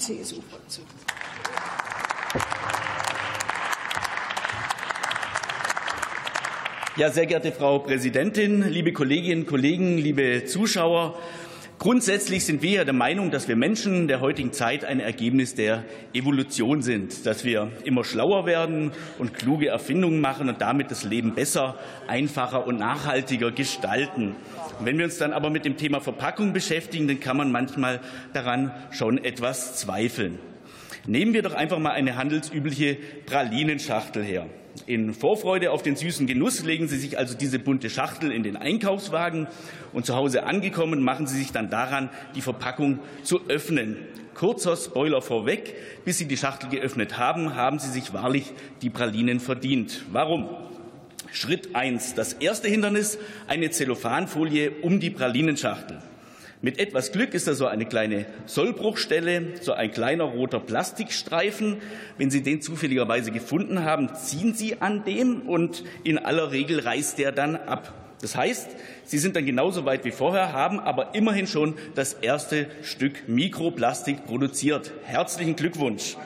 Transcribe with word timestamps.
CSU-Fraktion. 0.00 0.86
Ja, 6.96 7.10
sehr 7.10 7.26
geehrte 7.26 7.52
Frau 7.52 7.78
Präsidentin, 7.78 8.68
liebe 8.68 8.92
Kolleginnen 8.92 9.42
und 9.42 9.46
Kollegen, 9.46 9.96
liebe 9.96 10.44
Zuschauer! 10.44 11.16
Grundsätzlich 11.80 12.44
sind 12.44 12.60
wir 12.60 12.72
ja 12.72 12.84
der 12.84 12.92
Meinung, 12.92 13.30
dass 13.30 13.48
wir 13.48 13.56
Menschen 13.56 14.06
der 14.06 14.20
heutigen 14.20 14.52
Zeit 14.52 14.84
ein 14.84 15.00
Ergebnis 15.00 15.54
der 15.54 15.82
Evolution 16.12 16.82
sind, 16.82 17.24
dass 17.24 17.42
wir 17.42 17.72
immer 17.84 18.04
schlauer 18.04 18.44
werden 18.44 18.92
und 19.18 19.32
kluge 19.32 19.68
Erfindungen 19.68 20.20
machen 20.20 20.50
und 20.50 20.60
damit 20.60 20.90
das 20.90 21.04
Leben 21.04 21.34
besser, 21.34 21.78
einfacher 22.06 22.66
und 22.66 22.78
nachhaltiger 22.78 23.50
gestalten. 23.50 24.36
Wenn 24.80 24.98
wir 24.98 25.06
uns 25.06 25.16
dann 25.16 25.32
aber 25.32 25.48
mit 25.48 25.64
dem 25.64 25.78
Thema 25.78 26.00
Verpackung 26.02 26.52
beschäftigen, 26.52 27.08
dann 27.08 27.18
kann 27.18 27.38
man 27.38 27.50
manchmal 27.50 28.00
daran 28.34 28.72
schon 28.90 29.16
etwas 29.16 29.76
zweifeln. 29.76 30.38
Nehmen 31.06 31.32
wir 31.32 31.42
doch 31.42 31.54
einfach 31.54 31.78
mal 31.78 31.92
eine 31.92 32.16
handelsübliche 32.16 32.96
Pralinenschachtel 33.26 34.22
her. 34.22 34.46
In 34.86 35.14
Vorfreude 35.14 35.72
auf 35.72 35.82
den 35.82 35.96
süßen 35.96 36.26
Genuss 36.26 36.62
legen 36.62 36.88
Sie 36.88 36.98
sich 36.98 37.18
also 37.18 37.36
diese 37.36 37.58
bunte 37.58 37.90
Schachtel 37.90 38.30
in 38.30 38.42
den 38.42 38.56
Einkaufswagen 38.56 39.48
und 39.92 40.06
zu 40.06 40.14
Hause 40.14 40.44
angekommen 40.44 41.02
machen 41.02 41.26
Sie 41.26 41.38
sich 41.38 41.52
dann 41.52 41.70
daran, 41.70 42.08
die 42.34 42.40
Verpackung 42.40 43.00
zu 43.22 43.48
öffnen. 43.48 43.96
Kurzer 44.34 44.76
Spoiler 44.76 45.22
vorweg, 45.22 45.74
bis 46.04 46.18
Sie 46.18 46.26
die 46.26 46.36
Schachtel 46.36 46.70
geöffnet 46.70 47.18
haben, 47.18 47.56
haben 47.56 47.78
Sie 47.78 47.90
sich 47.90 48.12
wahrlich 48.12 48.52
die 48.80 48.90
Pralinen 48.90 49.40
verdient. 49.40 50.04
Warum? 50.12 50.48
Schritt 51.32 51.74
1. 51.74 52.14
Das 52.14 52.32
erste 52.34 52.68
Hindernis, 52.68 53.18
eine 53.48 53.70
Zellophanfolie 53.70 54.70
um 54.82 55.00
die 55.00 55.10
Pralinenschachtel. 55.10 55.98
Mit 56.62 56.78
etwas 56.78 57.10
Glück 57.10 57.32
ist 57.32 57.46
da 57.46 57.54
so 57.54 57.66
eine 57.66 57.86
kleine 57.86 58.26
Sollbruchstelle, 58.44 59.54
so 59.62 59.72
ein 59.72 59.90
kleiner 59.92 60.24
roter 60.24 60.60
Plastikstreifen. 60.60 61.78
Wenn 62.18 62.30
Sie 62.30 62.42
den 62.42 62.60
zufälligerweise 62.60 63.32
gefunden 63.32 63.82
haben, 63.82 64.14
ziehen 64.14 64.52
Sie 64.52 64.78
an 64.82 65.02
dem 65.04 65.48
und 65.48 65.84
in 66.04 66.18
aller 66.18 66.52
Regel 66.52 66.80
reißt 66.80 67.16
der 67.16 67.32
dann 67.32 67.56
ab. 67.56 67.94
Das 68.20 68.36
heißt, 68.36 68.68
Sie 69.04 69.16
sind 69.16 69.36
dann 69.36 69.46
genauso 69.46 69.86
weit 69.86 70.04
wie 70.04 70.10
vorher, 70.10 70.52
haben 70.52 70.80
aber 70.80 71.14
immerhin 71.14 71.46
schon 71.46 71.76
das 71.94 72.12
erste 72.12 72.66
Stück 72.82 73.26
Mikroplastik 73.26 74.26
produziert. 74.26 74.92
Herzlichen 75.04 75.56
Glückwunsch. 75.56 76.18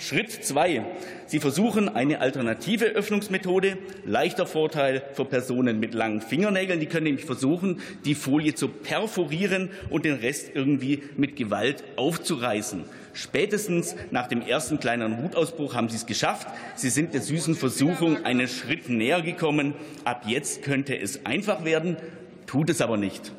Schritt 0.00 0.32
zwei. 0.32 0.82
Sie 1.26 1.40
versuchen 1.40 1.90
eine 1.90 2.20
alternative 2.20 2.86
Öffnungsmethode. 2.86 3.76
Leichter 4.06 4.46
Vorteil 4.46 5.02
für 5.12 5.26
Personen 5.26 5.78
mit 5.78 5.92
langen 5.92 6.22
Fingernägeln. 6.22 6.80
Die 6.80 6.86
können 6.86 7.04
nämlich 7.04 7.26
versuchen, 7.26 7.80
die 8.06 8.14
Folie 8.14 8.54
zu 8.54 8.68
perforieren 8.68 9.68
und 9.90 10.06
den 10.06 10.14
Rest 10.14 10.52
irgendwie 10.54 11.02
mit 11.18 11.36
Gewalt 11.36 11.84
aufzureißen. 11.96 12.84
Spätestens 13.12 13.94
nach 14.10 14.26
dem 14.26 14.40
ersten 14.40 14.80
kleinen 14.80 15.22
Wutausbruch 15.22 15.74
haben 15.74 15.90
Sie 15.90 15.96
es 15.96 16.06
geschafft. 16.06 16.48
Sie 16.76 16.88
sind 16.88 17.12
der 17.12 17.20
süßen 17.20 17.54
Versuchung 17.54 18.24
einen 18.24 18.48
Schritt 18.48 18.88
näher 18.88 19.20
gekommen. 19.20 19.74
Ab 20.04 20.24
jetzt 20.26 20.62
könnte 20.62 20.98
es 20.98 21.26
einfach 21.26 21.66
werden, 21.66 21.98
tut 22.46 22.70
es 22.70 22.80
aber 22.80 22.96
nicht. 22.96 23.32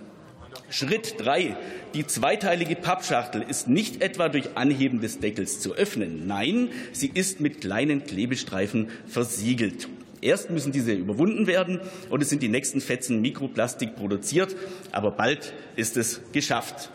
Schritt 0.69 1.15
drei. 1.19 1.55
Die 1.93 2.07
zweiteilige 2.07 2.75
Pappschachtel 2.75 3.43
ist 3.47 3.67
nicht 3.67 4.01
etwa 4.01 4.29
durch 4.29 4.55
Anheben 4.55 5.01
des 5.01 5.19
Deckels 5.19 5.59
zu 5.59 5.75
öffnen. 5.75 6.27
Nein, 6.27 6.69
sie 6.93 7.11
ist 7.13 7.41
mit 7.41 7.61
kleinen 7.61 8.05
Klebestreifen 8.05 8.89
versiegelt. 9.05 9.89
Erst 10.21 10.49
müssen 10.49 10.71
diese 10.71 10.93
überwunden 10.93 11.47
werden 11.47 11.81
und 12.09 12.21
es 12.21 12.29
sind 12.29 12.43
die 12.43 12.47
nächsten 12.47 12.79
Fetzen 12.79 13.21
Mikroplastik 13.21 13.95
produziert, 13.95 14.55
aber 14.91 15.11
bald 15.11 15.53
ist 15.75 15.97
es 15.97 16.21
geschafft. 16.31 16.91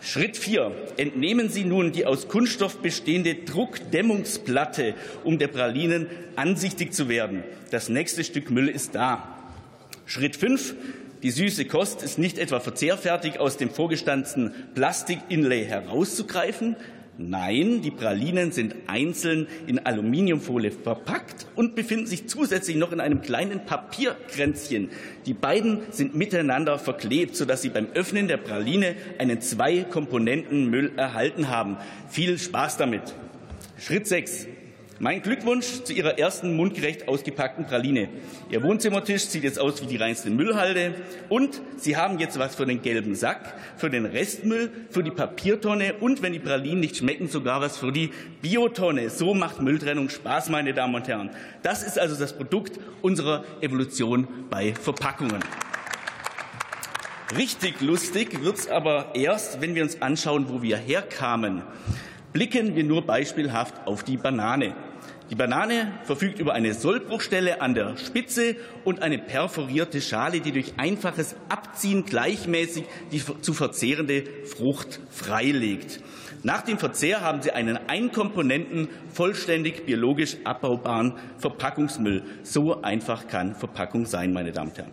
Schritt 0.00 0.36
4. 0.36 0.72
Entnehmen 0.96 1.48
Sie 1.48 1.64
nun 1.64 1.92
die 1.92 2.06
aus 2.06 2.26
Kunststoff 2.26 2.78
bestehende 2.78 3.36
Druckdämmungsplatte, 3.36 4.94
um 5.22 5.38
der 5.38 5.46
Pralinen 5.46 6.08
ansichtig 6.34 6.92
zu 6.92 7.08
werden. 7.08 7.44
Das 7.70 7.88
nächste 7.88 8.24
Stück 8.24 8.50
Müll 8.50 8.68
ist 8.68 8.96
da. 8.96 9.38
Schritt 10.06 10.34
5. 10.34 10.74
Die 11.22 11.30
süße 11.30 11.66
Kost 11.66 12.02
ist 12.02 12.18
nicht 12.18 12.36
etwa 12.36 12.58
verzehrfertig 12.58 13.38
aus 13.38 13.56
dem 13.56 13.70
vorgestanzten 13.70 14.52
Plastik-Inlay 14.74 15.64
herauszugreifen. 15.64 16.74
Nein, 17.16 17.80
die 17.82 17.92
Pralinen 17.92 18.50
sind 18.50 18.74
einzeln 18.88 19.46
in 19.68 19.78
Aluminiumfolie 19.78 20.72
verpackt 20.72 21.46
und 21.54 21.76
befinden 21.76 22.06
sich 22.06 22.26
zusätzlich 22.26 22.76
noch 22.76 22.90
in 22.90 22.98
einem 23.00 23.22
kleinen 23.22 23.64
Papierkränzchen. 23.66 24.90
Die 25.26 25.34
beiden 25.34 25.82
sind 25.90 26.16
miteinander 26.16 26.80
verklebt, 26.80 27.36
sodass 27.36 27.62
Sie 27.62 27.68
beim 27.68 27.86
Öffnen 27.94 28.26
der 28.26 28.38
Praline 28.38 28.96
einen 29.18 29.40
Zwei-Komponenten-Müll 29.40 30.92
erhalten 30.96 31.48
haben. 31.48 31.76
Viel 32.08 32.36
Spaß 32.36 32.78
damit. 32.78 33.02
Schritt 33.78 34.08
6. 34.08 34.48
Mein 35.02 35.20
Glückwunsch 35.20 35.82
zu 35.82 35.92
Ihrer 35.92 36.16
ersten 36.16 36.54
mundgerecht 36.54 37.08
ausgepackten 37.08 37.66
Praline. 37.66 38.08
Ihr 38.50 38.62
Wohnzimmertisch 38.62 39.24
sieht 39.24 39.42
jetzt 39.42 39.58
aus 39.58 39.82
wie 39.82 39.86
die 39.88 39.96
reinste 39.96 40.30
Müllhalde. 40.30 40.94
Und 41.28 41.60
Sie 41.76 41.96
haben 41.96 42.20
jetzt 42.20 42.38
was 42.38 42.54
für 42.54 42.66
den 42.66 42.82
gelben 42.82 43.16
Sack, 43.16 43.52
für 43.76 43.90
den 43.90 44.06
Restmüll, 44.06 44.70
für 44.90 45.02
die 45.02 45.10
Papiertonne 45.10 45.94
und, 45.94 46.22
wenn 46.22 46.32
die 46.32 46.38
Pralinen 46.38 46.78
nicht 46.78 46.98
schmecken, 46.98 47.26
sogar 47.26 47.60
was 47.60 47.78
für 47.78 47.90
die 47.90 48.12
Biotonne. 48.42 49.10
So 49.10 49.34
macht 49.34 49.60
Mülltrennung 49.60 50.08
Spaß, 50.08 50.50
meine 50.50 50.72
Damen 50.72 50.94
und 50.94 51.08
Herren. 51.08 51.30
Das 51.64 51.82
ist 51.82 51.98
also 51.98 52.16
das 52.16 52.32
Produkt 52.32 52.78
unserer 53.00 53.44
Evolution 53.60 54.28
bei 54.50 54.72
Verpackungen. 54.72 55.40
Richtig 57.36 57.80
lustig 57.80 58.44
wird 58.44 58.56
es 58.56 58.68
aber 58.68 59.16
erst, 59.16 59.60
wenn 59.60 59.74
wir 59.74 59.82
uns 59.82 60.00
anschauen, 60.00 60.48
wo 60.48 60.62
wir 60.62 60.76
herkamen. 60.76 61.62
Blicken 62.32 62.76
wir 62.76 62.84
nur 62.84 63.04
beispielhaft 63.04 63.84
auf 63.84 64.04
die 64.04 64.16
Banane. 64.16 64.76
Die 65.30 65.34
Banane 65.34 65.92
verfügt 66.04 66.38
über 66.38 66.52
eine 66.52 66.74
Sollbruchstelle 66.74 67.60
an 67.60 67.74
der 67.74 67.96
Spitze 67.96 68.56
und 68.84 69.02
eine 69.02 69.18
perforierte 69.18 70.00
Schale, 70.00 70.40
die 70.40 70.52
durch 70.52 70.74
einfaches 70.76 71.36
Abziehen 71.48 72.04
gleichmäßig 72.04 72.84
die 73.12 73.22
zu 73.40 73.54
verzehrende 73.54 74.24
Frucht 74.44 75.00
freilegt. 75.10 76.00
Nach 76.42 76.62
dem 76.62 76.78
Verzehr 76.78 77.20
haben 77.20 77.40
Sie 77.40 77.52
einen 77.52 77.78
Einkomponenten, 77.88 78.88
vollständig 79.12 79.86
biologisch 79.86 80.36
abbaubaren 80.44 81.14
Verpackungsmüll. 81.38 82.24
So 82.42 82.82
einfach 82.82 83.28
kann 83.28 83.54
Verpackung 83.54 84.06
sein, 84.06 84.32
meine 84.32 84.50
Damen 84.50 84.70
und 84.70 84.78
Herren. 84.78 84.90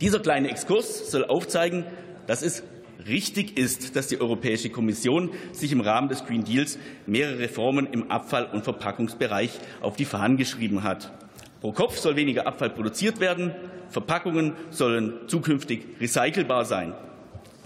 Dieser 0.00 0.20
kleine 0.20 0.50
Exkurs 0.50 1.10
soll 1.10 1.24
aufzeigen, 1.24 1.84
dass 2.26 2.42
es 2.42 2.62
richtig 3.06 3.58
ist, 3.58 3.96
dass 3.96 4.08
die 4.08 4.20
Europäische 4.20 4.70
Kommission 4.70 5.30
sich 5.52 5.72
im 5.72 5.80
Rahmen 5.80 6.08
des 6.08 6.24
Green 6.24 6.44
Deals 6.44 6.78
mehrere 7.06 7.38
Reformen 7.38 7.86
im 7.92 8.10
Abfall- 8.10 8.48
und 8.52 8.64
Verpackungsbereich 8.64 9.50
auf 9.80 9.96
die 9.96 10.04
Fahnen 10.04 10.36
geschrieben 10.36 10.82
hat. 10.82 11.12
Pro 11.60 11.72
Kopf 11.72 11.96
soll 11.98 12.16
weniger 12.16 12.46
Abfall 12.46 12.70
produziert 12.70 13.20
werden. 13.20 13.52
Verpackungen 13.88 14.54
sollen 14.70 15.14
zukünftig 15.28 15.82
recycelbar 16.00 16.64
sein. 16.64 16.94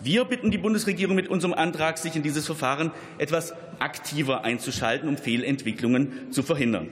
Wir 0.03 0.25
bitten 0.25 0.51
die 0.51 0.59
Bundesregierung 0.59 1.17
mit 1.17 1.29
unserem 1.29 1.55
Antrag, 1.55 1.97
sich 1.97 2.15
in 2.15 2.23
dieses 2.23 2.45
Verfahren 2.45 2.91
etwas 3.17 3.55
aktiver 3.79 4.45
einzuschalten, 4.45 5.09
um 5.09 5.17
Fehlentwicklungen 5.17 6.31
zu 6.31 6.43
verhindern. 6.43 6.89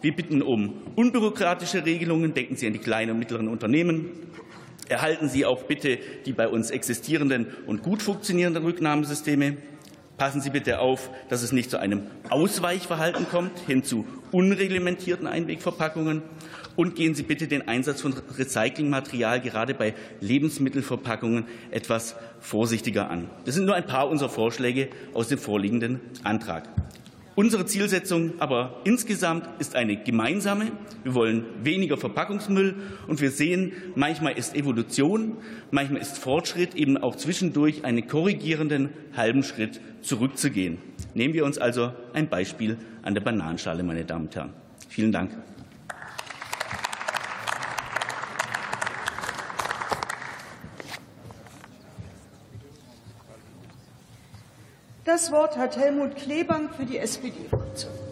Wir 0.00 0.14
bitten 0.14 0.42
um 0.42 0.74
unbürokratische 0.94 1.84
Regelungen. 1.84 2.34
Denken 2.34 2.54
Sie 2.54 2.68
an 2.68 2.72
die 2.72 2.78
kleinen 2.78 3.12
und 3.12 3.18
mittleren 3.18 3.48
Unternehmen. 3.48 4.06
Erhalten 4.88 5.28
Sie 5.28 5.44
auch 5.44 5.64
bitte 5.64 5.98
die 6.24 6.32
bei 6.32 6.48
uns 6.48 6.70
existierenden 6.70 7.46
und 7.66 7.82
gut 7.82 8.02
funktionierenden 8.02 8.64
Rücknahmesysteme. 8.64 9.56
Passen 10.16 10.40
Sie 10.40 10.50
bitte 10.50 10.80
auf, 10.80 11.10
dass 11.28 11.42
es 11.42 11.52
nicht 11.52 11.70
zu 11.70 11.78
einem 11.78 12.02
Ausweichverhalten 12.28 13.28
kommt, 13.28 13.58
hin 13.66 13.84
zu 13.84 14.04
unreglementierten 14.32 15.26
Einwegverpackungen. 15.26 16.22
Und 16.74 16.94
gehen 16.94 17.14
Sie 17.14 17.24
bitte 17.24 17.48
den 17.48 17.66
Einsatz 17.66 18.00
von 18.00 18.14
Recyclingmaterial 18.36 19.40
gerade 19.40 19.74
bei 19.74 19.94
Lebensmittelverpackungen 20.20 21.46
etwas 21.70 22.14
vorsichtiger 22.40 23.10
an. 23.10 23.28
Das 23.44 23.56
sind 23.56 23.66
nur 23.66 23.74
ein 23.74 23.86
paar 23.86 24.08
unserer 24.08 24.28
Vorschläge 24.28 24.88
aus 25.12 25.28
dem 25.28 25.38
vorliegenden 25.38 26.00
Antrag. 26.22 26.68
Unsere 27.38 27.66
Zielsetzung 27.66 28.32
aber 28.40 28.80
insgesamt 28.82 29.48
ist 29.60 29.76
eine 29.76 29.96
gemeinsame. 30.02 30.72
Wir 31.04 31.14
wollen 31.14 31.44
weniger 31.62 31.96
Verpackungsmüll 31.96 32.74
und 33.06 33.20
wir 33.20 33.30
sehen, 33.30 33.70
manchmal 33.94 34.36
ist 34.36 34.56
Evolution, 34.56 35.36
manchmal 35.70 36.00
ist 36.00 36.18
Fortschritt 36.18 36.74
eben 36.74 36.96
auch 36.96 37.14
zwischendurch 37.14 37.84
einen 37.84 38.08
korrigierenden 38.08 38.88
halben 39.16 39.44
Schritt 39.44 39.80
zurückzugehen. 40.00 40.78
Nehmen 41.14 41.32
wir 41.32 41.44
uns 41.44 41.58
also 41.58 41.92
ein 42.12 42.28
Beispiel 42.28 42.76
an 43.02 43.14
der 43.14 43.20
Bananenschale, 43.20 43.84
meine 43.84 44.04
Damen 44.04 44.24
und 44.24 44.34
Herren. 44.34 44.54
Vielen 44.88 45.12
Dank. 45.12 45.30
Das 55.08 55.32
Wort 55.32 55.56
hat 55.56 55.78
Helmut 55.78 56.16
Klebank 56.16 56.74
für 56.74 56.84
die 56.84 56.98
SPD-Fraktion. 56.98 58.07